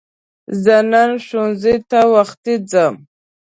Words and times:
زه 0.63 0.75
نن 0.91 1.11
ښوونځی 1.25 1.75
ته 1.89 1.99
وختی 2.13 2.55
ځم 2.71 2.95